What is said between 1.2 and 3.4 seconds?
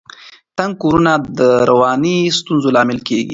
د رواني ستونزو لامل کیږي.